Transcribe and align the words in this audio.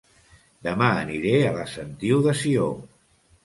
Dema 0.67 0.87
aniré 1.03 1.35
a 1.49 1.53
La 1.59 1.67
Sentiu 1.77 2.27
de 2.29 2.37
Sió 2.43 2.69